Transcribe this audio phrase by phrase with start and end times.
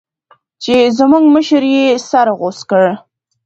[0.63, 2.85] چې زموږ مشر يې سر غوڅ کړ.